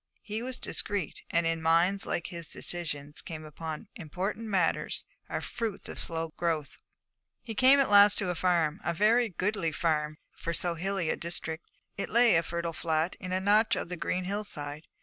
He 0.23 0.41
was 0.41 0.57
discreet, 0.57 1.21
and 1.29 1.45
in 1.45 1.61
minds 1.61 2.07
like 2.07 2.25
his 2.25 2.49
decisions 2.51 3.21
upon 3.27 3.87
important 3.95 4.47
matters 4.47 5.05
are 5.29 5.41
fruits 5.41 5.87
of 5.87 5.99
slow 5.99 6.29
growth. 6.37 6.79
He 7.43 7.53
came 7.53 7.79
at 7.79 7.87
last 7.91 8.17
to 8.17 8.31
a 8.31 8.33
farm, 8.33 8.81
a 8.83 8.95
very 8.95 9.29
goodly 9.29 9.71
farm 9.71 10.17
for 10.35 10.53
so 10.53 10.73
hilly 10.73 11.11
a 11.11 11.15
district. 11.15 11.69
It 11.97 12.09
lay, 12.09 12.35
a 12.35 12.41
fertile 12.41 12.73
flat, 12.73 13.15
in 13.19 13.31
a 13.31 13.39
notch 13.39 13.75
of 13.75 13.89
the 13.89 13.95
green 13.95 14.23
hillside. 14.23 14.87